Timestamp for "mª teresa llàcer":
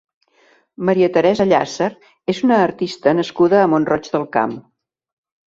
0.87-1.89